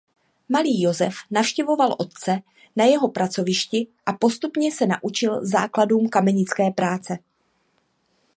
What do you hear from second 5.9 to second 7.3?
kamenické práce.